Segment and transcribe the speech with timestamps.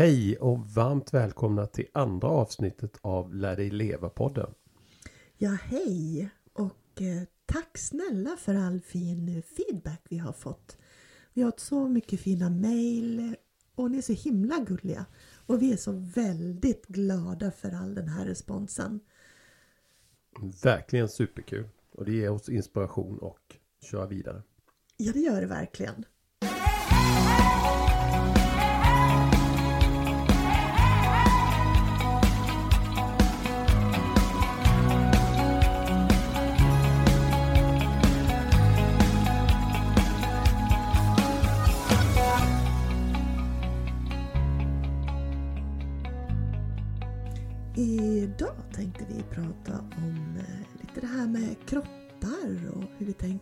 [0.00, 4.54] Hej och varmt välkomna till andra avsnittet av Lär dig leva-podden.
[5.36, 10.78] Ja, hej och eh, tack snälla för all fin feedback vi har fått.
[11.32, 13.36] Vi har fått så mycket fina mejl
[13.74, 15.06] och ni är så himla gulliga.
[15.46, 19.00] Och vi är så väldigt glada för all den här responsen.
[20.62, 21.68] Verkligen superkul.
[21.92, 24.42] Och det ger oss inspiration och köra vidare.
[24.96, 26.04] Ja, det gör det verkligen.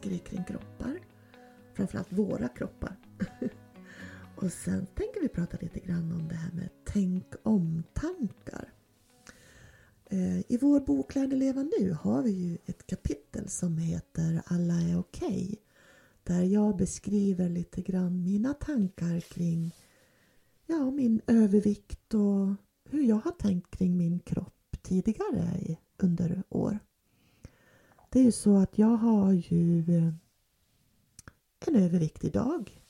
[0.03, 1.01] Tänker kring kroppar.
[1.75, 2.97] Framförallt våra kroppar.
[4.37, 8.73] och sen tänker vi prata lite grann om det här med tänk om-tankar.
[10.11, 14.43] Eh, I vår bok Lär dig leva nu har vi ju ett kapitel som heter
[14.47, 15.29] Alla är okej.
[15.29, 15.57] Okay,
[16.23, 19.75] där jag beskriver lite grann mina tankar kring
[20.67, 22.55] ja, min övervikt och
[22.91, 26.79] hur jag har tänkt kring min kropp tidigare under år.
[28.11, 30.13] Det är ju så att jag har ju eh,
[31.67, 32.81] en övervikt idag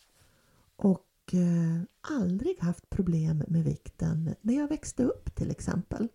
[0.77, 6.08] och eh, aldrig haft problem med vikten när jag växte upp till exempel.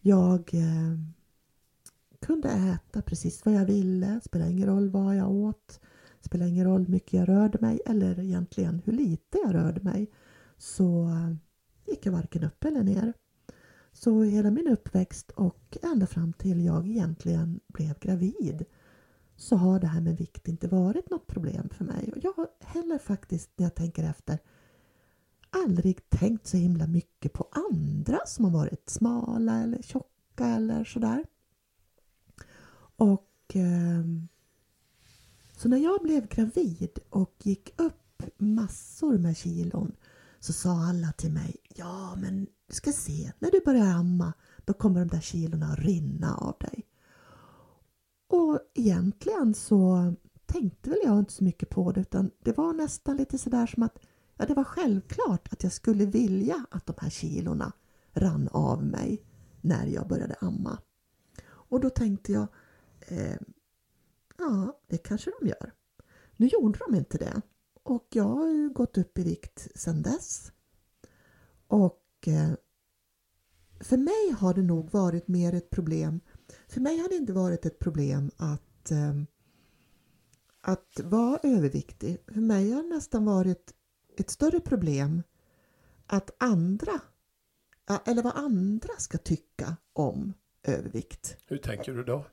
[0.00, 0.98] Jag eh,
[2.20, 5.80] kunde äta precis vad jag ville, spelade ingen roll vad jag åt,
[6.20, 10.10] Spelade ingen roll hur mycket jag rörde mig eller egentligen hur lite jag rörde mig.
[10.56, 11.08] Så
[11.86, 13.12] gick jag varken upp eller ner.
[14.04, 18.64] Så hela min uppväxt och ända fram till jag egentligen blev gravid
[19.36, 22.12] så har det här med vikt inte varit något problem för mig.
[22.12, 24.38] Och jag har heller faktiskt, när jag tänker efter,
[25.50, 31.24] aldrig tänkt så himla mycket på andra som har varit smala eller tjocka eller sådär.
[32.96, 34.04] Och eh,
[35.56, 39.92] så när jag blev gravid och gick upp massor med kilon
[40.42, 44.32] så sa alla till mig, ja men du ska se, när du börjar amma
[44.64, 46.86] då kommer de där kilorna att rinna av dig.
[48.28, 50.14] Och egentligen så
[50.46, 53.82] tänkte väl jag inte så mycket på det utan det var nästan lite sådär som
[53.82, 53.98] att
[54.36, 57.72] ja, det var självklart att jag skulle vilja att de här kilorna
[58.12, 59.24] rann av mig
[59.60, 60.78] när jag började amma.
[61.44, 62.46] Och då tänkte jag,
[63.00, 63.36] eh,
[64.38, 65.72] ja det kanske de gör.
[66.36, 67.42] Nu gjorde de inte det.
[67.82, 70.52] Och jag har ju gått upp i vikt sedan dess.
[71.66, 72.52] Och eh,
[73.80, 76.20] för mig har det nog varit mer ett problem.
[76.68, 79.22] För mig har det inte varit ett problem att, eh,
[80.60, 82.18] att vara överviktig.
[82.26, 83.74] För mig har det nästan varit
[84.16, 85.22] ett större problem
[86.06, 87.00] att andra,
[88.06, 90.32] eller vad andra ska tycka om
[90.62, 91.36] övervikt.
[91.46, 92.26] Hur tänker du då?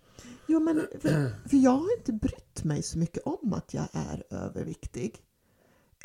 [0.48, 4.24] Jo, men för, för jag har inte brytt mig så mycket om att jag är
[4.30, 5.24] överviktig.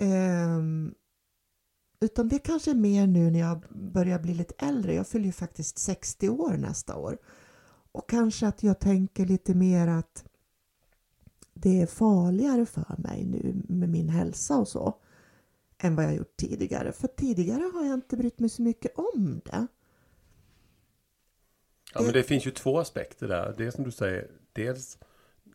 [0.01, 0.95] Um,
[2.01, 4.95] utan det kanske är mer nu när jag börjar bli lite äldre.
[4.95, 7.19] Jag fyller ju faktiskt 60 år nästa år.
[7.93, 10.25] Och kanske att jag tänker lite mer att
[11.55, 15.01] det är farligare för mig nu med min hälsa och så
[15.79, 16.93] än vad jag gjort tidigare.
[16.93, 19.67] För tidigare har jag inte brytt mig så mycket om det.
[21.95, 22.05] Ja, det...
[22.05, 23.55] men det finns ju två aspekter där.
[23.59, 24.99] Det som du säger, dels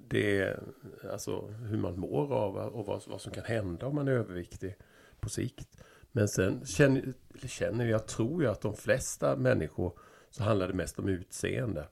[0.09, 0.59] det
[1.11, 4.75] alltså hur man mår av och vad, vad som kan hända om man är överviktig
[5.19, 5.77] på sikt.
[6.11, 7.13] Men sen känner,
[7.45, 9.93] känner jag, tror jag att de flesta människor
[10.29, 11.87] så handlar det mest om utseende.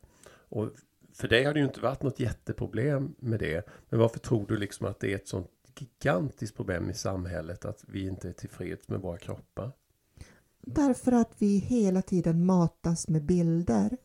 [0.50, 0.69] Och
[1.13, 3.67] för dig har det ju inte varit något jätteproblem med det.
[3.89, 7.83] Men varför tror du liksom att det är ett sånt gigantiskt problem i samhället att
[7.88, 9.72] vi inte är tillfreds med våra kroppar?
[10.61, 13.97] Därför att vi hela tiden matas med bilder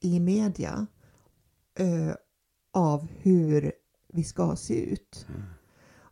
[0.00, 0.86] i media
[2.74, 3.72] av hur
[4.08, 5.26] vi ska se ut.
[5.28, 5.42] Mm.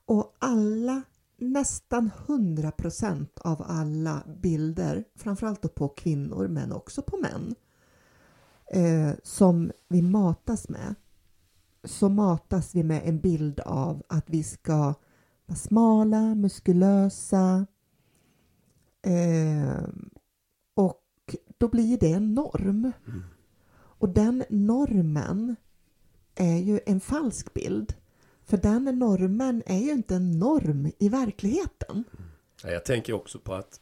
[0.04, 1.02] Och alla,
[1.36, 7.54] nästan 100 procent av alla bilder, framförallt då på kvinnor men också på män,
[8.66, 10.94] eh, som vi matas med,
[11.84, 14.94] så matas vi med en bild av att vi ska
[15.46, 17.66] vara smala, muskulösa
[19.02, 19.88] eh,
[20.74, 22.92] och då blir det en norm.
[23.06, 23.22] Mm.
[23.74, 25.56] Och den normen
[26.34, 27.94] är ju en falsk bild.
[28.44, 32.04] För den normen är ju inte en norm i verkligheten.
[32.64, 33.80] Jag tänker också på att,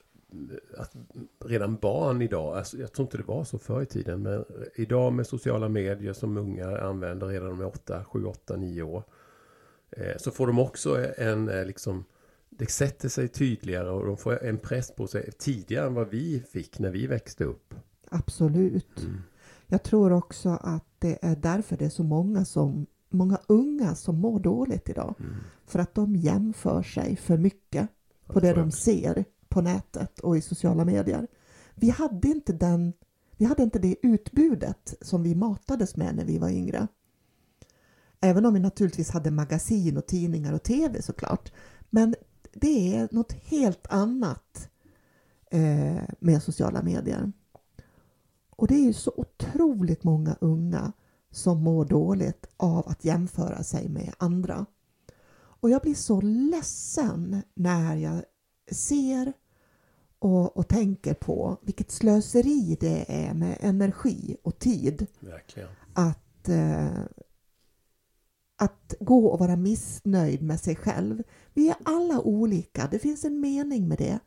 [0.77, 0.97] att
[1.45, 4.45] redan barn idag, alltså jag tror inte det var så förr i tiden, men
[4.75, 9.03] idag med sociala medier som unga använder redan med 8, 7, 8, 9 år.
[9.91, 12.05] Eh, så får de också en, eh, liksom,
[12.49, 16.43] det sätter sig tydligare och de får en press på sig tidigare än vad vi
[16.53, 17.75] fick när vi växte upp.
[18.11, 19.03] Absolut.
[19.03, 19.23] Mm.
[19.71, 24.21] Jag tror också att det är därför det är så många som många unga som
[24.21, 25.15] mår dåligt idag.
[25.19, 25.33] Mm.
[25.67, 27.89] För att de jämför sig för mycket
[28.27, 31.27] på det det jag de ser på nätet och i sociala medier.
[31.75, 32.93] Vi hade inte den
[33.37, 36.87] vi hade inte det utbudet som vi matades med när vi var yngre.
[38.21, 41.53] Även om vi naturligtvis hade magasin och tidningar och tv såklart.
[41.91, 42.15] Men
[42.53, 44.69] det är något helt annat
[45.51, 47.33] eh, med sociala medier.
[48.61, 50.93] Och det är ju så otroligt många unga
[51.31, 54.67] som mår dåligt av att jämföra sig med andra.
[55.33, 58.23] Och jag blir så ledsen när jag
[58.73, 59.33] ser
[60.19, 65.69] och, och tänker på vilket slöseri det är med energi och tid Verkligen.
[65.95, 67.03] att, eh,
[68.57, 71.23] att gå och vara missnöjd med sig själv.
[71.55, 74.19] Vi är alla olika, det finns en mening med det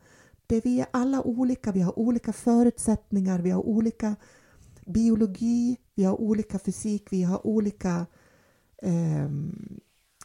[0.46, 4.16] det vi är alla olika, vi har olika förutsättningar, vi har olika
[4.86, 8.06] biologi, vi har olika fysik, vi har olika...
[8.82, 9.30] Eh,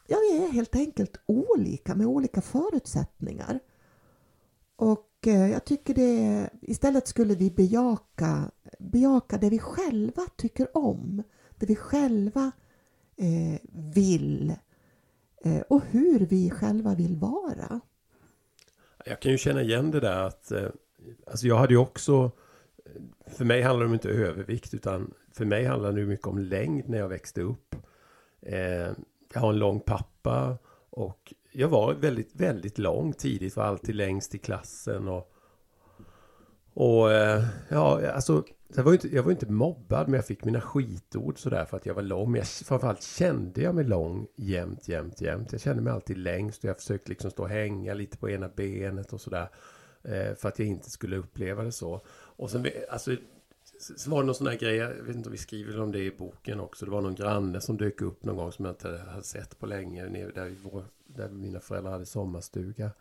[0.08, 3.60] ja, vi är helt enkelt olika med olika förutsättningar.
[4.76, 11.24] Och eh, jag tycker det, istället skulle vi bejaka, bejaka det vi själva tycker om,
[11.58, 12.52] det vi själva
[13.18, 13.60] eh,
[13.94, 14.54] vill
[15.44, 17.80] eh, och hur vi själva vill vara.
[19.10, 20.68] Jag kan ju känna igen det där att eh,
[21.28, 22.32] alltså jag hade ju också
[22.86, 23.02] eh,
[23.32, 26.90] för mig handlar det inte om övervikt utan för mig handlar det mycket om längd
[26.90, 27.76] när jag växte upp.
[28.42, 28.92] Eh,
[29.34, 30.58] jag har en lång pappa
[30.90, 35.32] och jag var väldigt, väldigt lång tidigt, var alltid längst i klassen och
[36.74, 37.12] och
[37.70, 38.44] ja, alltså
[38.76, 41.78] jag var, ju inte, jag var inte mobbad men jag fick mina skitord sådär för
[41.78, 42.32] att jag var lång.
[42.32, 45.52] Men jag, framförallt kände jag mig lång jämt, jämt, jämt.
[45.52, 48.50] Jag kände mig alltid längst och jag försökte liksom stå och hänga lite på ena
[48.50, 49.50] benet och sådär.
[50.04, 52.02] Eh, för att jag inte skulle uppleva det så.
[52.12, 53.16] Och sen, alltså,
[53.80, 56.00] så var det någon sån här grej, jag vet inte om vi skriver om det
[56.00, 56.86] i boken också.
[56.86, 59.66] Det var någon granne som dök upp någon gång som jag inte hade sett på
[59.66, 60.10] länge.
[60.10, 62.92] Nere där, vi, där mina föräldrar hade sommarstuga.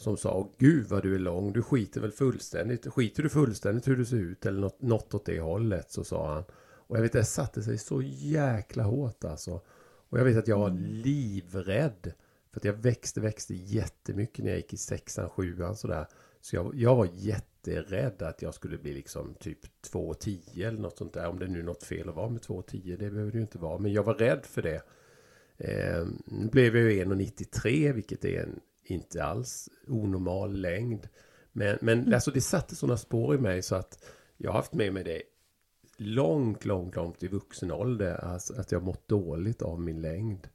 [0.00, 3.96] Som sa, gud vad du är lång, du skiter väl fullständigt, skiter du fullständigt hur
[3.96, 6.44] du ser ut eller något, något åt det hållet, så sa han.
[6.60, 9.60] Och jag vet, det satte sig så jäkla hårt alltså.
[10.08, 12.12] Och jag vet att jag var livrädd.
[12.50, 16.06] För att jag växte, växte jättemycket när jag gick i sexan, sjuan sådär.
[16.40, 19.58] Så jag, jag var jätterädd att jag skulle bli liksom typ
[19.92, 21.28] 2,10 eller något sånt där.
[21.28, 23.58] Om det nu är något fel att vara med 2,10, det behöver det ju inte
[23.58, 23.78] vara.
[23.78, 24.82] Men jag var rädd för det.
[25.56, 28.60] Eh, nu blev jag ju 1,93 vilket är en
[28.90, 31.08] inte alls onormal längd.
[31.52, 34.04] Men, men alltså det satte sådana spår i mig så att
[34.36, 35.22] jag har haft med mig det
[35.96, 38.24] långt, långt, långt i vuxen ålder.
[38.24, 40.48] Alltså att jag mått dåligt av min längd.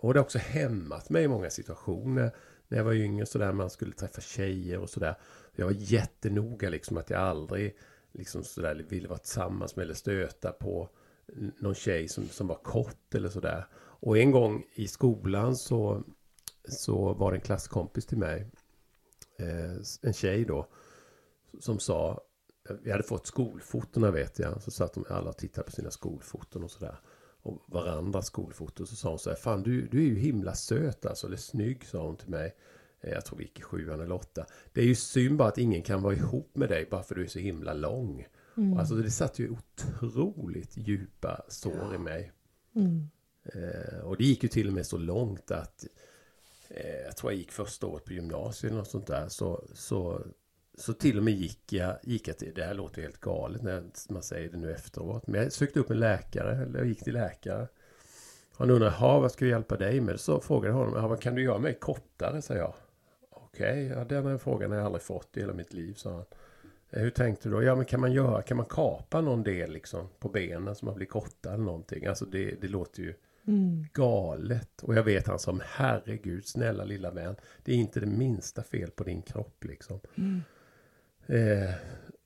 [0.00, 2.30] Och det har också hämmat mig i många situationer.
[2.68, 5.14] När jag var yngre sådär, man skulle träffa tjejer och sådär.
[5.56, 7.76] Jag var jättenoga liksom att jag aldrig
[8.12, 10.88] liksom sådär ville vara tillsammans med eller stöta på
[11.58, 13.64] någon tjej som, som var kort eller sådär.
[13.74, 16.02] Och en gång i skolan så,
[16.68, 18.46] så var det en klasskompis till mig,
[19.38, 19.72] eh,
[20.02, 20.66] en tjej då,
[21.60, 22.20] som sa,
[22.82, 26.64] vi hade fått skolfotona vet jag, så satt de alla och tittade på sina skolfoton
[26.64, 27.00] och sådär.
[27.42, 31.06] Och varandras skolfoton, så sa hon så här, fan du, du är ju himla söt
[31.06, 32.56] alltså, eller snygg sa hon till mig.
[33.00, 34.46] Eh, Jag tror vi gick i sjuan eller åtta.
[34.72, 37.24] Det är ju synd bara att ingen kan vara ihop med dig bara för du
[37.24, 38.26] är så himla lång.
[38.78, 42.32] Alltså det satt ju otroligt djupa sår i mig.
[42.74, 43.08] Mm.
[43.44, 45.84] Eh, och det gick ju till och med så långt att
[46.68, 49.28] eh, jag tror jag gick första året på gymnasiet eller något sånt där.
[49.28, 50.26] Så, så,
[50.78, 53.84] så till och med gick jag, gick jag till, det här låter helt galet när
[54.08, 55.26] man säger det nu efteråt.
[55.26, 57.68] Men jag sökte upp en läkare, eller jag gick till läkare.
[58.52, 60.20] Han undrade, "Ha, vad ska jag hjälpa dig med?
[60.20, 62.42] Så frågade jag honom, vad kan du göra mig kortare?
[62.42, 62.74] sa jag.
[63.30, 66.24] Okej, ja, den här frågan har jag aldrig fått i hela mitt liv, sa han.
[66.90, 67.62] Eh, hur tänkte du då?
[67.62, 70.94] Ja, men kan man göra, kan man kapa någon del liksom på benen så man
[70.94, 72.06] blir kortare eller någonting?
[72.06, 73.14] Alltså det, det låter ju
[73.46, 73.84] Mm.
[73.92, 74.82] galet.
[74.82, 77.36] Och jag vet han som herregud, snälla lilla vän.
[77.64, 80.00] Det är inte det minsta fel på din kropp liksom.
[81.26, 81.74] Eh,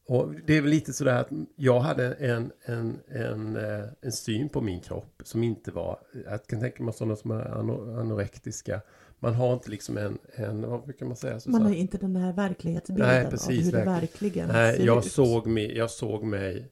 [0.07, 4.49] och det är väl lite sådär att jag hade en, en, en, eh, en syn
[4.49, 8.81] på min kropp som inte var, jag kan tänka mig sådana som är ano- anorektiska.
[9.19, 11.33] Man har inte liksom en, en vad brukar man säga?
[11.33, 11.65] Man Susanne?
[11.65, 14.01] har inte den här verklighetsbilden Nej, av precis, hur det verkligen.
[14.01, 15.13] verkligen Nej, ser jag ut.
[15.13, 16.69] såg, mig, jag såg mig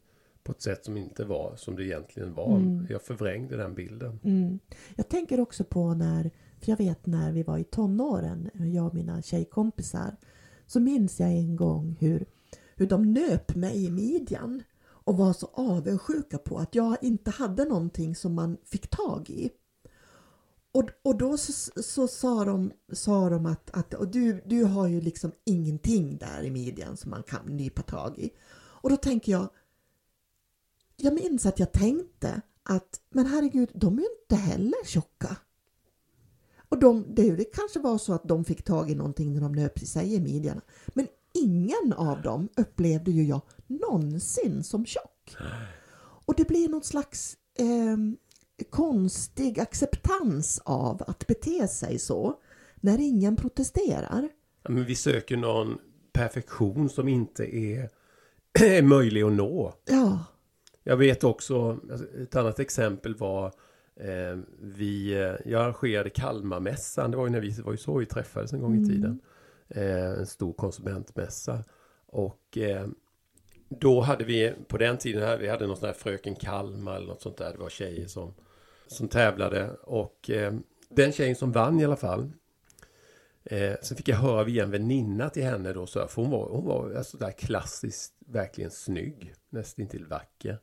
[0.49, 2.57] på ett sätt som inte var som det egentligen var.
[2.57, 2.87] Mm.
[2.90, 4.21] Jag förvrängde den bilden.
[4.23, 4.59] Mm.
[4.97, 8.95] Jag tänker också på när, för jag vet när vi var i tonåren, jag och
[8.95, 10.17] mina tjejkompisar,
[10.67, 12.26] så minns jag en gång hur,
[12.76, 17.64] hur de nöp mig i midjan och var så avundsjuka på att jag inte hade
[17.64, 19.50] någonting som man fick tag i.
[20.73, 21.52] Och, och då så,
[21.83, 26.43] så sa de, sa de att, att och du, du har ju liksom ingenting där
[26.43, 28.31] i midjan som man kan nypa tag i.
[28.81, 29.49] Och då tänker jag,
[31.00, 35.37] jag minns att jag tänkte att men herregud, de är ju inte heller tjocka.
[36.69, 39.52] Och de, det, det kanske var så att de fick tag i någonting när de
[39.52, 40.61] nöp sig i midjan.
[40.87, 45.37] Men ingen av dem upplevde ju jag någonsin som tjock.
[46.25, 47.97] Och det blir något slags eh,
[48.71, 52.35] konstig acceptans av att bete sig så
[52.81, 54.28] när ingen protesterar.
[54.62, 55.78] Ja, men vi söker någon
[56.12, 57.90] perfektion som inte är,
[58.61, 59.75] är möjlig att nå.
[59.85, 60.25] Ja,
[60.88, 61.78] Jag vet också,
[62.23, 63.47] ett annat exempel var
[63.97, 68.07] eh, vi, eh, jag arrangerade Kalmarmässan, det var ju när vi var ju så vi
[68.07, 69.21] träffades en gång i tiden.
[69.68, 71.64] Eh, en stor konsumentmässa.
[72.07, 72.87] Och eh,
[73.68, 77.07] då hade vi, på den tiden, här, vi hade någon sån här Fröken Kalmar eller
[77.07, 77.52] något sånt där.
[77.52, 78.35] Det var tjejer som,
[78.87, 79.71] som tävlade.
[79.83, 80.54] Och eh,
[80.88, 82.33] den tjejen som vann i alla fall.
[83.45, 86.49] Eh, sen fick jag höra via en väninna till henne då, så, för hon var,
[86.49, 89.35] hon var alltså där klassiskt verkligen snygg.
[89.50, 90.59] Nästintill vacker.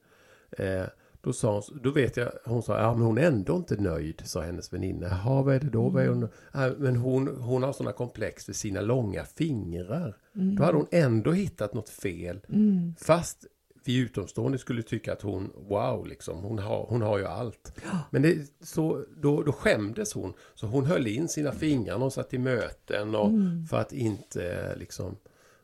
[0.58, 0.86] Eh,
[1.22, 4.22] då, sa hon, då vet jag, hon sa, ja men hon är ändå inte nöjd,
[4.26, 5.08] sa hennes väninna.
[5.08, 5.98] Jaha, vad är det då?
[5.98, 6.28] Är hon?
[6.52, 10.18] Ja, men hon, hon har sådana komplex för sina långa fingrar.
[10.34, 12.40] Då hade hon ändå hittat något fel.
[13.00, 13.46] Fast
[13.84, 17.80] vi utomstående skulle tycka att hon, wow, liksom, hon har, hon har ju allt.
[18.10, 20.34] Men det, så, då, då skämdes hon.
[20.56, 23.32] Så hon höll in sina fingrar när hon satt i möten och
[23.70, 25.18] för att inte liksom...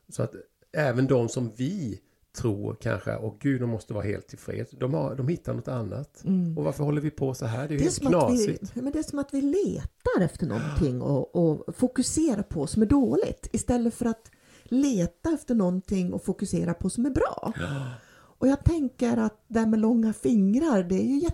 [0.10, 0.36] Så att
[0.72, 2.02] även de som vi
[2.34, 4.72] tror kanske, åh gud, de måste vara helt tillfreds.
[4.72, 6.24] De, har, de hittar något annat.
[6.58, 7.68] Och varför håller vi på så här?
[7.68, 8.76] Det är ju det är, helt att vi, knasigt.
[8.76, 12.86] men det är som att vi letar efter någonting och, och fokuserar på som är
[12.86, 14.32] dåligt istället för att
[14.64, 17.54] leta efter någonting och fokusera på som är bra.
[18.42, 21.30] Och jag tänker att det här med långa fingrar, det är ju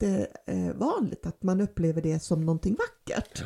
[0.00, 3.44] jättevanligt att man upplever det som någonting vackert.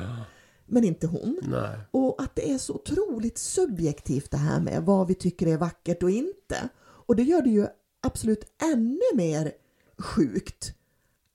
[0.67, 1.41] Men inte hon.
[1.43, 1.79] Nej.
[1.91, 6.03] Och att det är så otroligt subjektivt det här med vad vi tycker är vackert
[6.03, 6.69] och inte.
[7.07, 7.67] Och det gör det ju
[8.01, 9.53] absolut ännu mer
[9.99, 10.75] sjukt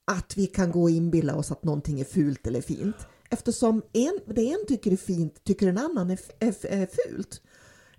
[0.06, 2.96] att vi kan gå och inbilla oss att någonting är fult eller fint.
[3.30, 7.42] Eftersom en, det en tycker är fint tycker en annan är, är, är fult.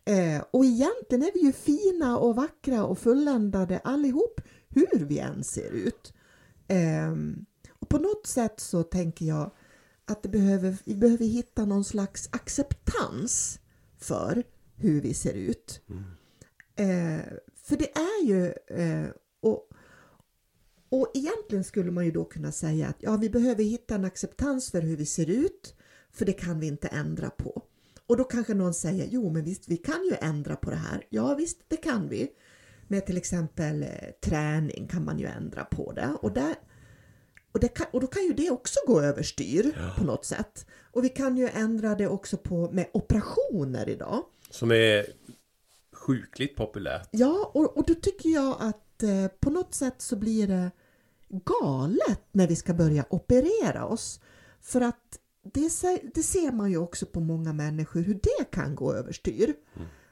[0.05, 5.45] Eh, och egentligen är vi ju fina och vackra och fulländade allihop hur vi än
[5.45, 6.13] ser ut.
[6.69, 7.13] Eh,
[7.79, 9.51] och på något sätt så tänker jag
[10.05, 13.61] att det behöver, vi behöver hitta någon slags acceptans
[13.99, 14.43] för
[14.77, 15.81] hur vi ser ut.
[16.77, 17.21] Eh,
[17.69, 19.09] för det är ju, eh,
[19.41, 19.69] och,
[20.89, 24.71] och egentligen skulle man ju då kunna säga att ja, vi behöver hitta en acceptans
[24.71, 25.75] för hur vi ser ut,
[26.13, 27.63] för det kan vi inte ändra på.
[28.07, 31.07] Och då kanske någon säger, jo men visst, vi kan ju ändra på det här.
[31.09, 32.29] Ja visst, det kan vi.
[32.89, 33.89] Med till exempel eh,
[34.21, 36.17] träning kan man ju ändra på det.
[36.23, 36.55] Och, där,
[37.53, 40.67] och, det kan, och då kan ju det också gå överstyr på något sätt.
[40.93, 44.25] Och vi kan ju ändra det också på med operationer idag.
[44.51, 45.07] Som är
[46.09, 47.09] sjukligt populärt.
[47.11, 50.71] Ja, och, och då tycker jag att eh, på något sätt så blir det
[51.29, 54.21] galet när vi ska börja operera oss.
[54.61, 55.19] För att
[55.53, 55.71] det,
[56.15, 59.55] det ser man ju också på många människor hur det kan gå överstyr.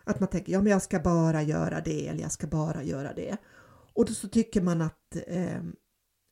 [0.05, 3.12] Att man tänker, ja men jag ska bara göra det eller jag ska bara göra
[3.12, 3.37] det.
[3.93, 5.62] Och då så tycker man att eh,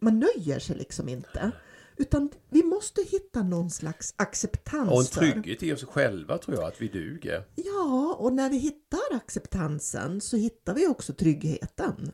[0.02, 1.52] man nöjer sig liksom inte.
[1.96, 6.64] Utan vi måste hitta någon slags acceptans Och en trygghet i oss själva tror jag
[6.66, 7.44] att vi duger.
[7.54, 12.12] Ja, och när vi hittar acceptansen så hittar vi också tryggheten.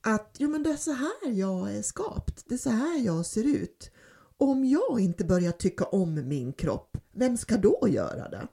[0.00, 3.26] Att jo, men det är så här jag är skapt, det är så här jag
[3.26, 3.90] ser ut.
[4.36, 8.48] Om jag inte börjar tycka om min kropp, vem ska då göra det?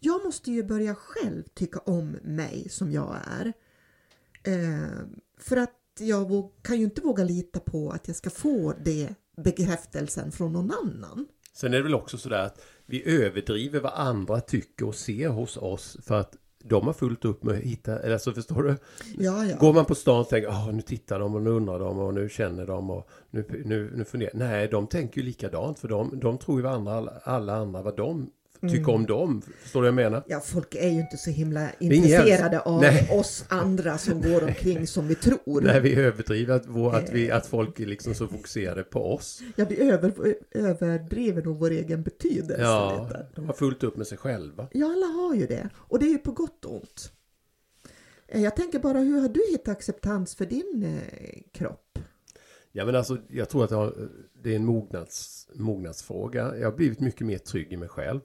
[0.00, 3.52] Jag måste ju börja själv tycka om mig som jag är.
[4.42, 5.06] Eh,
[5.38, 10.32] för att jag kan ju inte våga lita på att jag ska få det bekräftelsen
[10.32, 11.26] från någon annan.
[11.52, 15.56] Sen är det väl också sådär att vi överdriver vad andra tycker och ser hos
[15.56, 18.76] oss för att de har fullt upp med att hitta, eller alltså förstår du?
[19.18, 19.56] Ja, ja.
[19.56, 22.14] Går man på stan och tänker, oh, nu tittar de och nu undrar de och
[22.14, 26.20] nu känner de och nu, nu, nu funderar Nej, de tänker ju likadant för de,
[26.20, 28.30] de tror ju vad andra, alla andra vad de
[28.70, 29.42] tycker om dem.
[29.62, 30.24] Förstår du vad jag menar?
[30.26, 33.08] Ja, folk är ju inte så himla intresserade av Nej.
[33.12, 35.60] oss andra som går omkring som vi tror.
[35.60, 39.42] Nej, vi överdriver att, vår, att, vi, att folk är liksom så fokuserade på oss.
[39.56, 40.12] Ja, vi över,
[40.50, 43.26] överdriver nog vår egen betydelse Ja, lite.
[43.34, 44.68] de har fullt upp med sig själva.
[44.72, 45.68] Ja, alla har ju det.
[45.76, 47.12] Och det är ju på gott och ont.
[48.28, 51.98] Eh, Jag tänker bara, hur har du hittat acceptans för din eh, kropp?
[52.74, 53.94] Ja men alltså jag tror att
[54.42, 56.56] det är en mognads, mognadsfråga.
[56.58, 58.20] Jag har blivit mycket mer trygg i mig själv.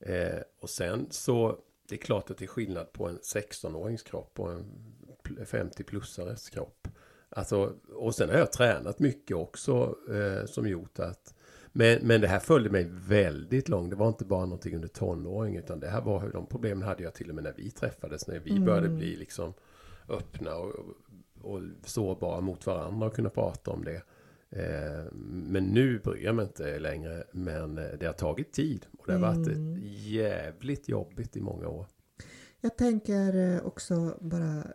[0.00, 4.40] Eh, och sen så, det är klart att det är skillnad på en 16-årings kropp
[4.40, 4.64] och en
[5.24, 6.88] 50-plussares kropp.
[7.28, 11.34] Alltså, och sen har jag tränat mycket också eh, som gjort att...
[11.72, 13.90] Men, men det här följde mig väldigt långt.
[13.90, 17.14] Det var inte bara någonting under tonåring utan det här var de problemen hade jag
[17.14, 18.26] till och med när vi träffades.
[18.28, 18.64] När vi Mm.
[18.64, 19.54] började bli liksom
[20.08, 20.74] öppna och,
[21.42, 24.02] och sårbara mot varandra och kunna prata om det.
[24.56, 27.24] Eh, men nu bryr jag mig inte längre.
[27.32, 28.86] Men eh, det har tagit tid.
[28.98, 29.78] Och det har varit Mm.
[29.92, 31.86] jävligt jobbigt i många år.
[32.60, 34.66] Jag tänker eh, också bara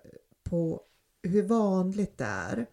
[0.44, 0.82] på
[1.24, 2.66] hur vanligt det är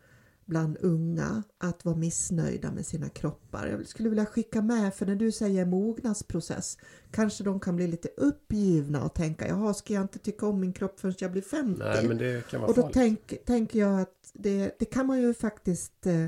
[0.44, 3.66] bland unga att vara missnöjda med sina kroppar.
[3.66, 6.78] Jag skulle vilja skicka med, för när du säger mognadsprocess
[7.10, 10.72] kanske de kan bli lite uppgivna och tänka jaha, ska jag inte tycka om min
[10.72, 11.78] kropp förrän jag blir 50?
[11.84, 15.20] Nej men det kan vara och då tänk, tänker jag att det, det kan man
[15.20, 16.26] ju faktiskt eh,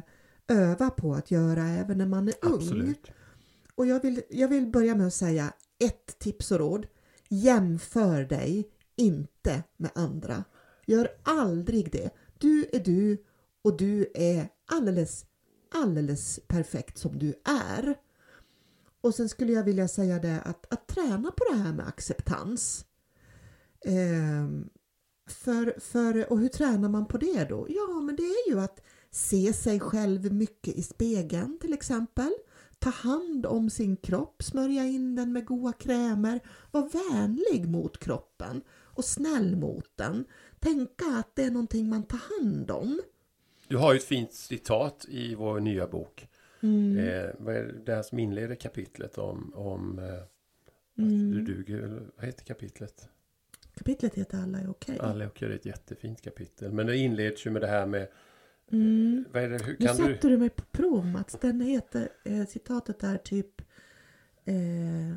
[0.48, 2.54] öva på att göra även när man är ung.
[2.54, 3.10] Absolut.
[3.74, 5.52] Och jag vill, jag vill börja med att säga
[5.84, 6.86] ett tips och råd.
[7.28, 10.44] Jämför dig inte med andra.
[10.86, 12.10] Gör aldrig det.
[12.38, 13.24] Du är du
[13.62, 15.26] och du är alldeles,
[15.74, 17.94] alldeles perfekt som du är.
[19.00, 22.86] Och sen skulle jag vilja säga det att, att träna på det här med acceptans.
[23.84, 24.68] Ehm,
[25.26, 27.66] för, för, och hur tränar man på det då?
[27.68, 28.80] Ja, men det är ju att
[29.14, 32.30] se sig själv mycket i spegeln till exempel.
[32.78, 36.40] Ta hand om sin kropp, smörja in den med goda krämer.
[36.70, 40.24] Var vänlig mot kroppen och snäll mot den.
[40.58, 43.00] Tänka att det är någonting man tar hand om.
[43.68, 46.28] Du har ju ett fint citat i vår nya bok.
[46.60, 46.98] Mm.
[46.98, 50.30] Eh, det här som inleder kapitlet om, om eh, att
[50.98, 51.30] Mm.
[51.30, 52.02] du duger?
[52.16, 53.08] Vad heter kapitlet?
[53.74, 54.98] Kapitlet heter Alla är okej.
[55.00, 56.72] Alla är okej, det är ett jättefint kapitel.
[56.72, 58.08] Men det inleds ju med det här med...
[58.72, 59.24] Mm.
[59.32, 60.02] Vad är det, hur Nu kan du...
[60.14, 61.36] sätter du mig på prov Mats.
[61.40, 63.60] Den heter, eh, citatet är typ
[64.44, 65.16] eh,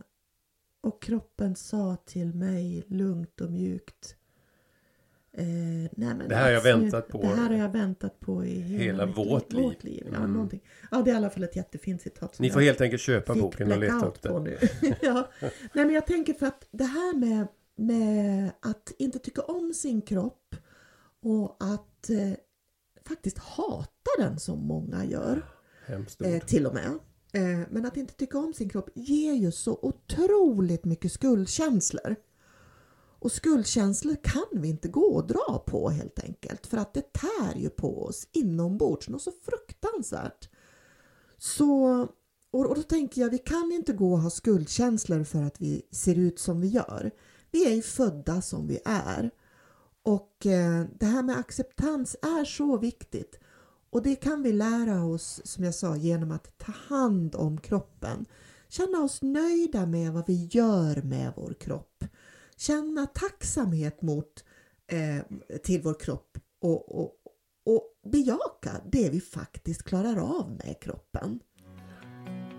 [0.81, 4.15] Och kroppen sa till mig lugnt och mjukt
[5.33, 8.19] eh, nej, men Det här har jag nu- väntat på Det här har jag väntat
[8.19, 9.63] på i hela, hela mitt vårt liv.
[9.63, 10.07] Vårt liv.
[10.11, 10.49] Ja, Mm.
[10.91, 12.39] ja, det är i alla fall ett jättefint citat.
[12.39, 14.43] Ni får helt enkelt köpa boken och leta upp den.
[14.43, 14.57] nu.
[15.01, 15.29] ja.
[15.41, 15.51] Nej,
[15.85, 20.55] men jag tänker för att det här med, med att inte tycka om sin kropp
[21.21, 22.33] och att eh,
[23.07, 25.45] faktiskt hata den som många gör,
[26.23, 26.99] eh, till och med.
[27.31, 32.15] Eh, men att inte tycka om sin kropp ger ju så otroligt mycket skuldkänslor.
[33.19, 37.55] Och skuldkänslor kan vi inte gå och dra på helt enkelt för att det tär
[37.55, 40.49] ju på oss inombords något så fruktansvärt.
[41.37, 42.01] Så,
[42.51, 45.81] och, och då tänker jag, vi kan inte gå och ha skuldkänslor för att vi
[45.91, 47.11] ser ut som vi gör.
[47.51, 49.31] Vi är ju födda som vi är.
[50.07, 53.39] Och eh, det här med acceptans är så viktigt.
[53.89, 58.25] Och det kan vi lära oss, som jag sa, genom att ta hand om kroppen.
[58.69, 62.03] Känna oss nöjda med vad vi gör med vår kropp.
[62.57, 64.43] Känna tacksamhet mot,
[64.91, 67.11] eh, till vår kropp och, och,
[67.65, 71.39] och bejaka det vi faktiskt klarar av med kroppen.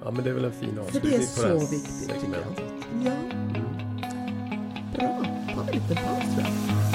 [0.02, 2.20] Ja men det är väl en fin För avslutning det är så det viktigt tycker
[2.20, 2.64] segmentet.
[3.04, 3.06] jag.
[3.06, 3.16] Ja,
[4.92, 5.24] bra.
[5.54, 6.87] Ta en liten paus tror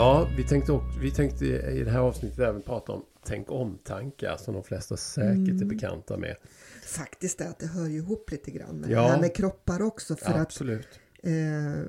[0.00, 4.36] Ja, vi tänkte, också, vi tänkte i det här avsnittet även prata om tänk om-tankar
[4.36, 5.60] som de flesta säkert Mm.
[5.62, 6.36] är bekanta med.
[6.82, 9.02] Faktiskt är att det hör ju ihop lite grann med Ja.
[9.02, 10.16] det här med kroppar också.
[10.16, 10.88] För att Absolut.
[11.22, 11.32] Eh,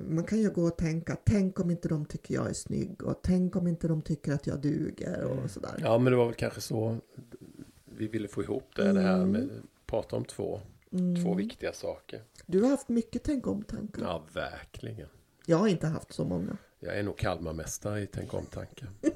[0.08, 3.20] man kan ju gå och tänka, tänk om inte de tycker jag är snygg och
[3.22, 5.74] tänk om inte de tycker att jag duger och sådär.
[5.78, 6.98] Ja, men det var väl kanske så
[7.96, 9.48] vi ville få ihop det, det här med
[9.86, 10.60] prata om två,
[10.92, 11.24] Mm.
[11.24, 12.22] två viktiga saker.
[12.46, 14.02] Du har haft mycket tänk om-tankar.
[14.02, 15.08] Ja, verkligen.
[15.46, 16.56] Jag har inte haft så många.
[16.84, 18.88] Jag är nog Kalmarmästare i tänk om-tankar.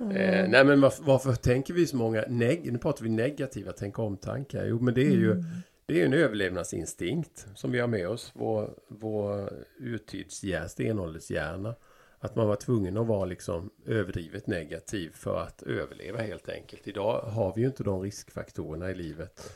[0.00, 3.98] Eh, nej men varför, varför tänker vi så många, neg- nu pratar vi negativa tänk
[3.98, 4.64] om-tankar.
[4.66, 5.44] Jo men det är ju
[5.86, 8.32] det är en överlevnadsinstinkt som vi har med oss.
[8.34, 11.74] Vår, vår urtidshjärna, stenåldershjärna.
[12.18, 16.86] Att man var tvungen att vara liksom överdrivet negativ för att överleva helt enkelt.
[16.88, 19.52] Idag har vi ju inte de riskfaktorerna i livet.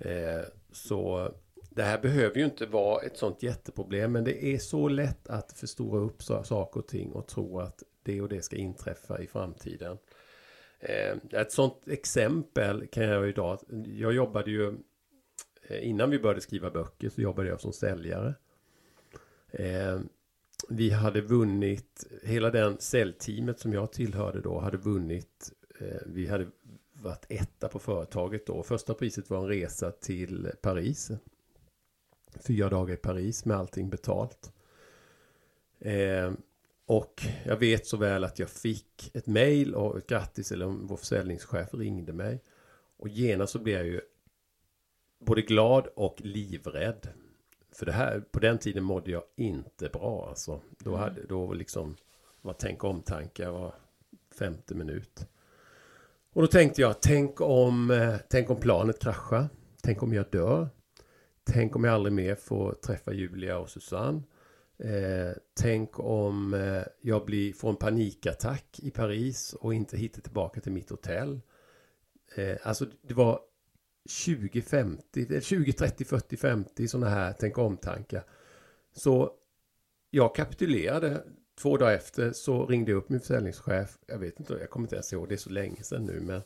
[0.00, 0.40] Eh,
[0.72, 1.32] så
[1.76, 5.52] det här behöver ju inte vara ett sånt jätteproblem men det är så lätt att
[5.52, 9.98] förstora upp saker och ting och tro att det och det ska inträffa i framtiden.
[10.78, 14.74] Eh, ett sånt exempel kan jag idag, jag jobbade ju
[15.68, 18.34] eh, innan vi började skriva böcker så jobbade jag som säljare.
[19.50, 20.00] Eh,
[20.68, 25.52] vi hade vunnit, hela den säljteamet som jag tillhörde då hade vunnit,
[26.06, 26.46] vi hade
[26.92, 28.62] varit etta på företaget då.
[28.62, 31.10] Första priset var en resa till Paris.
[32.46, 34.52] Fyra dagar i Paris med allting betalt.
[35.80, 36.32] Eh,
[36.86, 40.96] och jag vet så väl att jag fick ett mail och ett grattis eller vår
[40.96, 42.42] försäljningschef ringde mig.
[42.96, 44.00] Och genast så blev jag ju
[45.18, 47.08] både glad och livrädd.
[47.72, 50.60] För det här, på den tiden mådde jag inte bra alltså.
[50.78, 51.96] Då hade, då liksom,
[52.40, 53.74] var tänk om-tankar var
[54.38, 55.26] femte minut.
[56.32, 59.48] Och då tänkte jag, tänk om, eh, tänk om planet kraschar.
[59.82, 60.68] Tänk om jag dör.
[61.48, 64.22] Tänk om jag aldrig mer får träffa Julia och Susanne.
[64.78, 70.60] Eh, tänk om eh, jag blir, får en panikattack i Paris och inte hittar tillbaka
[70.60, 71.40] till mitt hotell.
[72.36, 73.40] Eh, alltså det var
[74.08, 78.24] 20, 50, 20, 30, 40, 50 sådana här tänk om-tankar.
[78.92, 79.32] Så
[80.10, 81.24] jag kapitulerade.
[81.58, 83.98] Två dagar efter så ringde jag upp min försäljningschef.
[84.06, 86.20] Jag vet inte, jag kommer inte ens ihåg, det är så länge sedan nu.
[86.20, 86.42] Men,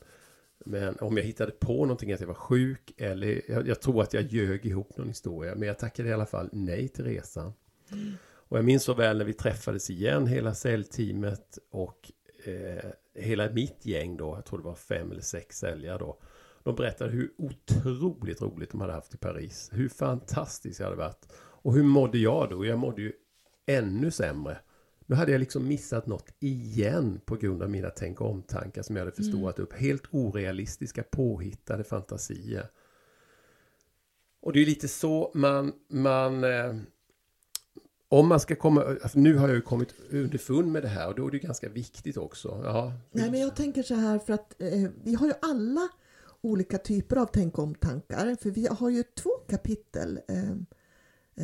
[0.64, 4.14] men om jag hittade på någonting att jag var sjuk eller jag, jag tror att
[4.14, 5.54] jag ljög ihop någon historia.
[5.54, 7.52] Men jag tackade i alla fall nej till resan.
[7.92, 8.12] Mm.
[8.22, 12.12] Och jag minns så väl när vi träffades igen, hela säljteamet och
[12.44, 14.36] eh, hela mitt gäng då.
[14.36, 16.18] Jag tror det var fem eller sex säljare då.
[16.62, 19.70] De berättade hur otroligt roligt de hade haft i Paris.
[19.72, 21.28] Hur fantastiskt det hade varit.
[21.36, 22.66] Och hur mådde jag då?
[22.66, 23.12] Jag mådde ju
[23.66, 24.58] ännu sämre.
[25.10, 29.04] Nu hade jag liksom missat något igen på grund av mina tänk om-tankar som jag
[29.04, 29.66] hade förstorat mm.
[29.66, 29.72] upp.
[29.72, 32.70] Helt orealistiska, påhittade fantasier.
[34.42, 36.74] Och det är lite så man, man eh,
[38.08, 41.14] om man ska komma, alltså nu har jag ju kommit underfund med det här och
[41.14, 42.60] då är det ganska viktigt också.
[42.64, 42.92] Ja.
[43.12, 45.88] Nej, men jag tänker så här för att eh, vi har ju alla
[46.40, 48.36] olika typer av tänk om-tankar.
[48.40, 50.50] För vi har ju två kapitel eh,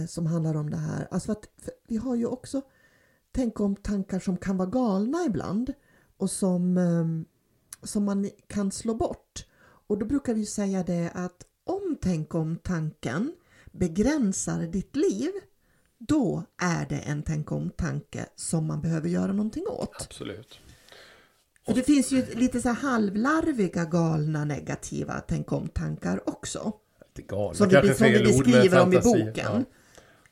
[0.00, 1.09] eh, som handlar om det här.
[1.11, 1.48] Alltså att,
[1.87, 2.62] vi har ju också
[3.37, 5.72] tänk om-tankar som kan vara galna ibland
[6.16, 7.07] och som, eh,
[7.87, 9.46] som man kan slå bort.
[9.87, 13.33] Och då brukar vi säga det att om tänk om-tanken
[13.72, 15.31] begränsar ditt liv
[15.99, 19.96] då är det en tänk om-tanke som man behöver göra någonting åt.
[20.01, 20.59] Absolut.
[21.66, 26.72] För det finns ju lite så halvlarviga, galna, negativa tänk om-tankar också.
[27.29, 29.35] Galna som vi, som vi beskriver om i boken.
[29.37, 29.62] Ja.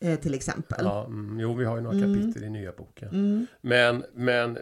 [0.04, 0.84] Eh, till exempel.
[0.84, 2.22] Ja, mm, jo, vi har ju några mm.
[2.22, 3.08] kapitel i nya boken.
[3.08, 3.46] Mm.
[3.60, 4.58] Men, men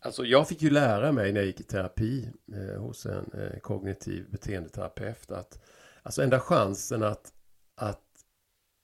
[0.00, 3.58] alltså, jag fick ju lära mig när jag gick i terapi eh, hos en eh,
[3.60, 5.62] kognitiv beteendeterapeut att
[6.02, 7.32] alltså enda chansen att,
[7.74, 8.02] att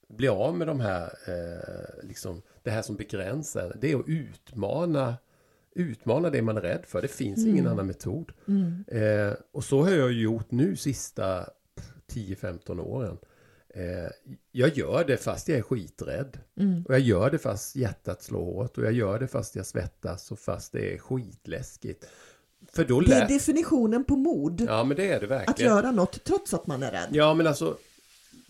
[0.09, 5.15] bli av med de här, eh, liksom, det här som begränsar, det är att utmana
[5.77, 7.01] utmana det man är rädd för.
[7.01, 7.49] Det finns mm.
[7.49, 8.31] ingen annan metod.
[8.47, 8.83] Mm.
[8.87, 11.49] Eh, och så har jag gjort nu sista
[12.11, 13.17] 10-15 åren.
[13.77, 14.09] Eh,
[14.51, 16.39] jag gör det fast jag är skiträdd.
[16.59, 16.83] Mm.
[16.87, 18.77] Och jag gör det fast hjärtat slår hårt.
[18.77, 22.05] Och jag gör det fast jag svettas och fast det är skitläskigt.
[22.71, 24.61] För då det är definitionen på mod.
[24.67, 25.71] Ja, men det är det verkligen.
[25.71, 27.07] Att göra något trots att man är rädd.
[27.11, 27.77] Ja, men alltså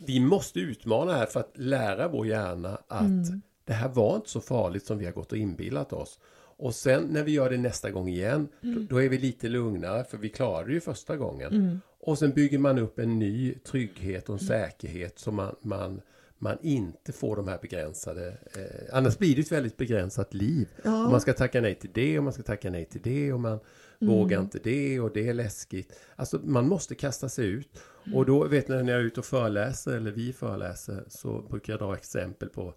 [0.06, 3.42] vi måste utmana här för att lära vår hjärna att mm.
[3.66, 6.20] det här var inte så farligt som vi har gått och inbillat oss.
[6.60, 8.76] Och sen när vi gör det nästa gång igen, mm.
[8.76, 11.82] då, då, är vi lite lugnare för vi klarade det ju första gången.
[12.08, 12.12] Mm.
[12.12, 14.48] Och sen bygger man upp en ny trygghet och en mm.
[14.48, 16.02] säkerhet så man, man,
[16.38, 18.28] man inte får de här begränsade...
[18.28, 20.68] Eh, annars blir det ett väldigt begränsat liv.
[20.84, 21.06] Ja.
[21.06, 23.40] Och man ska tacka nej till det och man ska tacka nej till det och
[23.40, 23.60] man
[24.02, 24.14] mm.
[24.14, 26.00] vågar inte det och det är läskigt.
[26.16, 27.80] Alltså man måste kasta sig ut.
[28.14, 31.74] Och då vet ni när jag är ute och föreläser eller vi föreläser så brukar
[31.74, 32.74] jag dra exempel på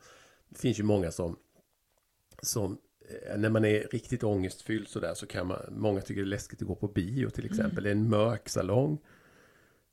[0.49, 1.37] Det finns ju många som
[2.43, 2.79] som
[3.11, 6.63] Eh, när man är riktigt ångestfylld sådär så kan man, många tycker det är läskigt
[6.63, 7.79] att gå på bio till exempel.
[7.79, 7.83] Mm.
[7.85, 8.99] Det är en mörk salong.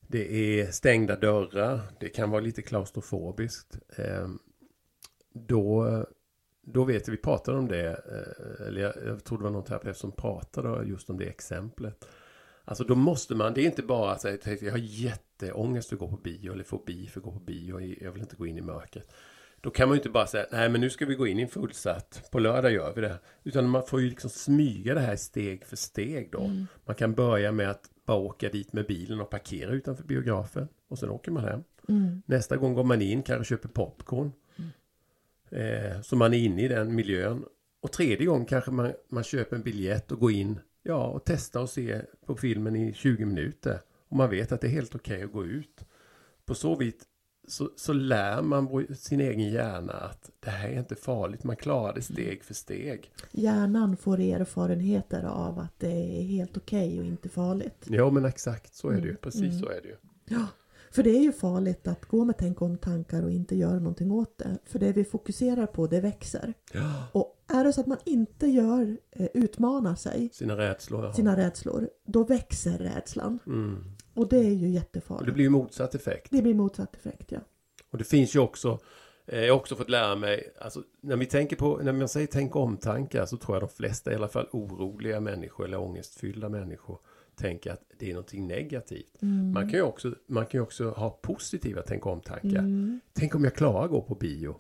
[0.08, 1.82] Det är stängda dörrar.
[2.00, 3.78] Det kan vara lite klaustrofobiskt.
[3.98, 4.28] Eh,
[5.34, 6.06] då,
[6.62, 9.64] då vet jag, vi pratade om det, eh, eller jag, jag tror det var någon
[9.64, 12.08] terapeut som pratade just om det exemplet.
[12.66, 16.08] Alltså då måste man, det är inte bara att säga jag har jätteångest att gå
[16.08, 18.62] på bio eller fobi för att gå på bio, jag vill inte gå in i
[18.62, 19.14] mörkret.
[19.68, 21.42] Då kan man ju inte bara säga, nej men nu ska vi gå in i
[21.42, 23.20] en fullsatt, på lördag gör vi det.
[23.44, 26.44] Utan man får ju liksom smyga det här steg för steg då.
[26.44, 26.68] Mm.
[26.86, 30.68] Man kan börja med att bara åka dit med bilen och parkera utanför biografen.
[30.88, 31.64] Och sen åker man hem.
[31.90, 32.22] Mm.
[32.26, 34.32] Nästa gång går man in, kanske köper popcorn.
[34.56, 34.72] Mm.
[35.50, 37.46] Eh, så man är inne i den miljön.
[37.82, 41.62] Och tredje gången kanske man, man köper en biljett och går in ja, och testar
[41.62, 43.80] och se på filmen i 20 minuter.
[44.10, 45.86] Och man vet att det är helt okej okay att gå ut.
[46.46, 46.96] På så vis
[47.48, 51.94] så, så lär man sin egen hjärna att det här är inte farligt, man klarar
[51.94, 53.12] det steg för steg.
[53.32, 57.86] Hjärnan får erfarenheter av att det är helt okej okay och inte farligt.
[57.86, 59.10] Ja men exakt, så är det ju.
[59.10, 59.22] Mm.
[59.22, 59.60] Precis mm.
[59.60, 59.96] så är det ju.
[60.26, 60.48] Ja,
[60.92, 64.12] för det är ju farligt att gå med tänk om tankar och inte göra någonting
[64.12, 64.58] åt det.
[64.66, 66.54] För det vi fokuserar på, det växer.
[66.74, 67.04] Ja.
[67.12, 71.90] Och är det så att man inte gör, eh, utmanar sig, sina rädslor, sina rädslor,
[72.06, 73.40] då växer rädslan.
[73.48, 73.84] Mm.
[74.18, 75.22] Och det är ju jättefarligt.
[75.22, 76.28] Och det blir motsatt effekt.
[76.32, 77.40] Det blir motsatt effekt, ja.
[77.90, 78.80] Och det finns ju också
[79.30, 82.28] Eh, Jag har också fått lära mig, alltså, när, vi tänker på, när man säger
[82.28, 87.00] tänk om-tankar så tror jag de flesta, i alla fall oroliga människor eller ångestfyllda människor,
[87.36, 89.22] tänker att det är någonting negativt.
[89.54, 92.64] Man kan ju också, man kan ju också ha positiva tänk om-tankar.
[93.14, 94.56] Tänk om jag klarar att gå på bio.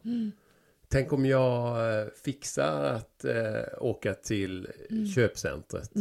[0.87, 3.33] Tänk om jag eh, fixar att eh,
[3.79, 4.67] åka till
[5.15, 5.91] köpcentret.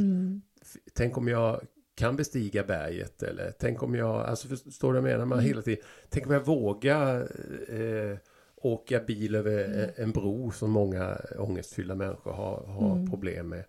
[0.63, 1.61] F- Tänk om jag
[1.97, 5.27] kan bestiga berget eller tänk om jag, alltså förstår du vad jag menar?
[5.27, 7.21] Man hela tiden, tänk om jag vågar
[7.69, 8.17] eh,
[8.57, 9.91] åka bil över Mm.
[9.97, 13.11] en bro som många ångestfyllda människor har, har Mm.
[13.11, 13.65] problem med.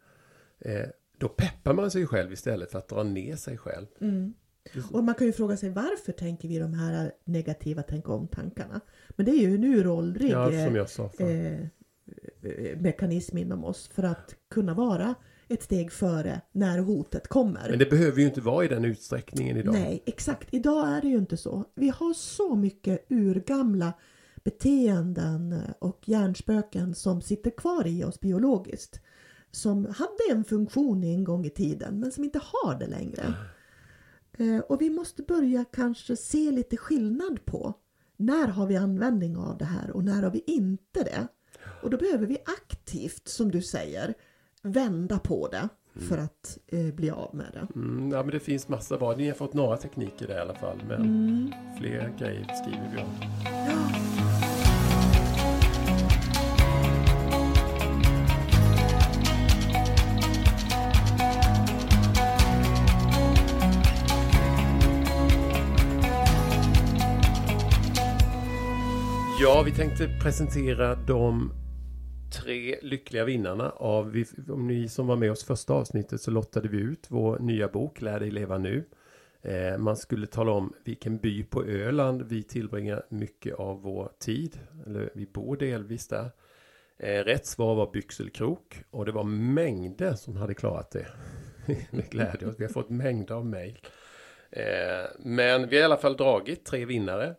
[0.59, 0.85] Eh,
[1.17, 3.85] då peppar man sig själv istället för att dra ner sig själv.
[4.01, 4.33] Mm.
[4.91, 8.81] Och man kan ju fråga sig varför tänker vi de här negativa tänk om-tankarna?
[9.09, 11.59] Men det är ju en uråldrig Ja, som jag sa förut.
[12.43, 15.15] eh, eh, mekanism inom oss för att kunna vara
[15.49, 17.69] ett steg före när hotet kommer.
[17.69, 19.73] Men det behöver ju inte vara i den utsträckningen idag.
[19.73, 20.47] Nej, exakt.
[20.53, 21.65] Idag är det ju inte så.
[21.75, 23.93] Vi har så mycket urgamla
[24.43, 28.99] beteenden och hjärnspöken som sitter kvar i oss biologiskt.
[29.51, 33.33] Som hade en funktion en gång i tiden men som inte har det längre.
[34.37, 37.73] Eh, Och vi måste börja kanske se lite skillnad på
[38.17, 41.27] när har vi användning av det här och när har vi inte det.
[41.83, 44.13] Och då behöver vi aktivt, som du säger,
[44.71, 45.69] vända på det
[46.09, 47.79] för att eh, bli av med det.
[47.79, 49.15] Mm, ja, men det finns massa bra.
[49.15, 50.77] Ni har fått några tekniker där i alla fall.
[50.87, 51.51] Men Mm.
[51.79, 53.09] fler grejer skriver vi om.
[53.45, 53.97] Ja.
[69.39, 71.51] Ja, vi tänkte presentera de
[72.47, 76.67] tre lyckliga vinnarna av, vi- om ni som var med oss första avsnittet så lottade
[76.67, 78.83] vi ut vår nya bok Lär dig leva nu.
[79.41, 84.59] Eh, man skulle tala om vilken by på Öland vi tillbringar mycket av vår tid,
[84.85, 86.31] eller vi bor delvis där.
[86.97, 91.05] Eh, rätt svar var Byxelkrok och det var mängder som hade klarat det.
[91.91, 92.55] Med glädjer oss.
[92.57, 93.79] Vi har fått mängder av mejl.
[94.51, 94.63] Eh,
[95.19, 97.35] men vi har i alla fall dragit tre vinnare.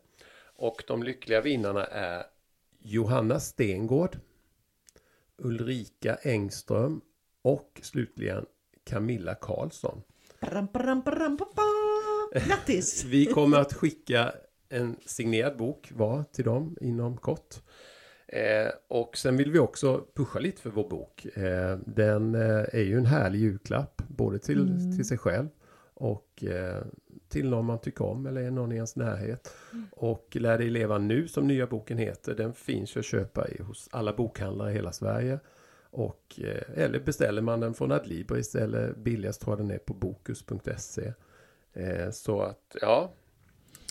[0.56, 2.22] Och de lyckliga vinnarna är
[2.82, 4.16] Johanna Stengård,
[5.38, 7.00] Ulrika Engström
[7.42, 8.46] och slutligen
[8.84, 10.02] Camilla Karlsson.
[12.46, 13.04] Grattis!
[13.08, 14.32] Vi kommer att skicka
[14.68, 17.54] en signerad bok var till dem inom kort.
[18.26, 21.24] Eh, och sen vill vi också pusha lite för vår bok.
[21.36, 24.96] Eh, den eh, är ju en härlig julklapp både till, Mm.
[24.96, 25.48] till sig själv
[25.94, 26.82] och eh,
[27.28, 29.54] till någon man tycker om eller är någon i ens närhet.
[29.90, 33.88] Och Lär dig leva nu som nya boken heter, den finns att köpa i, hos
[33.92, 35.40] alla bokhandlare i hela Sverige.
[35.90, 39.94] Och, eh, eller beställer man den från Adlibris eller billigast tror jag den är på
[39.94, 41.12] bokus.se.
[41.72, 43.12] Eh, så att ja,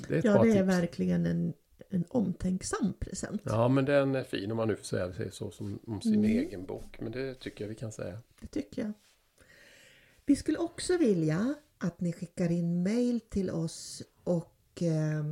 [0.07, 0.67] det är ett Ja, det är tips.
[0.67, 1.53] verkligen en,
[1.89, 3.41] en omtänksam present.
[3.45, 6.13] Ja, men den är fin om man nu får säga sig så som om sin
[6.13, 6.25] Mm.
[6.25, 6.99] egen bok.
[6.99, 8.19] Men det tycker jag vi kan säga.
[8.39, 8.91] Det tycker jag.
[10.25, 15.23] Vi skulle också vilja att ni skickar in mail till oss och eh,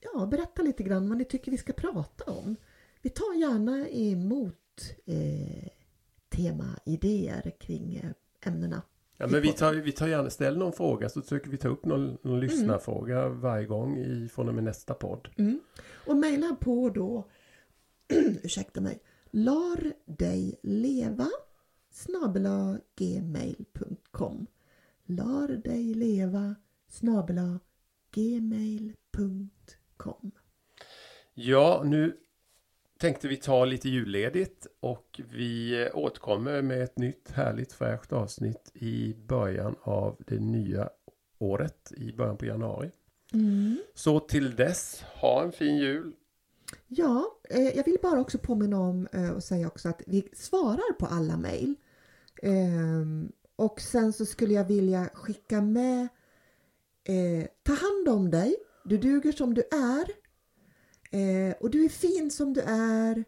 [0.00, 2.56] ja, berätta lite grann vad ni tycker vi ska prata om.
[3.02, 5.68] Vi tar gärna emot eh,
[6.28, 8.82] temaidéer kring eh, ämnena.
[9.16, 11.84] Ja, men vi tar, vi tar gärna, ställ någon fråga så försöker vi ta upp
[11.84, 15.28] någon, någon lyssnarfråga varje gång i, från och med nästa podd.
[15.36, 15.60] Mm.
[16.06, 17.28] Och mejla på då,
[18.42, 21.28] ursäkta mig, lar dig leva
[21.90, 24.46] snabela gmail.com
[25.06, 26.54] lar dig leva
[26.88, 27.60] snabela
[28.14, 30.30] gmail.com
[31.34, 32.16] Ja, nu
[32.98, 38.70] tänkte vi ta lite julledigt och vi eh, återkommer med ett nytt härligt fräscht avsnitt
[38.74, 40.90] i början av det nya
[41.38, 42.90] året, i början på januari.
[43.32, 43.76] mm.
[43.94, 46.12] Så till dess, ha en fin jul.
[46.86, 50.92] Ja, eh, jag vill bara också påminna om eh, och säga också att vi svarar
[50.92, 51.74] på alla mejl.
[52.42, 53.32] Ehm,
[53.62, 56.08] och sen så skulle jag vilja skicka med
[57.04, 60.04] eh, Ta hand om dig, du duger som du är
[61.10, 63.24] eh, och du är fin som du är.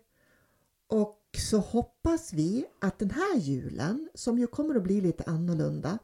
[0.87, 5.99] Och så hoppas vi att den här julen, som ju kommer att bli lite annorlunda,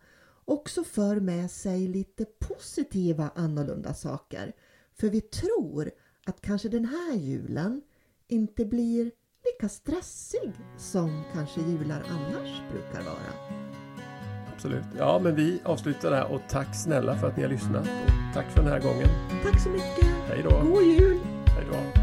[0.45, 4.53] också för med sig lite positiva annorlunda saker.
[4.95, 5.91] För vi tror
[6.27, 7.83] att kanske den här julen
[8.29, 9.11] inte blir
[9.45, 13.70] lika stressig som kanske jular annars brukar vara.
[14.61, 14.85] Absolut.
[14.99, 17.83] Ja, men vi avslutar där och tack snälla för att ni har lyssnat.
[17.83, 19.09] Och tack för den här gången.
[19.45, 20.07] Tack så mycket!
[20.29, 20.51] Hej då!
[20.51, 21.19] God jul!
[21.47, 22.00] Hej då!